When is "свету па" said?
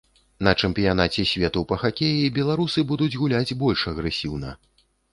1.33-1.79